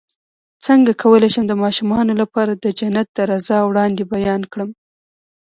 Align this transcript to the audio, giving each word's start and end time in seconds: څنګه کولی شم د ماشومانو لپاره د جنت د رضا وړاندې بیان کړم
څنګه 0.65 0.91
کولی 1.01 1.29
شم 1.33 1.45
د 1.47 1.53
ماشومانو 1.63 2.13
لپاره 2.21 2.51
د 2.55 2.65
جنت 2.79 3.07
د 3.13 3.19
رضا 3.31 3.59
وړاندې 3.65 4.03
بیان 4.13 4.41
کړم 4.51 4.69